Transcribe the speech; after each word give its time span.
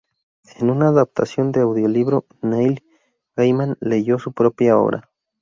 En 0.59 0.71
una 0.71 0.87
adaptación 0.87 1.51
de 1.51 1.59
audiolibro 1.59 2.25
Neil 2.41 2.83
Gaiman 3.35 3.77
leyó 3.81 4.17
su 4.17 4.31
propia 4.33 4.75
obra. 4.75 5.11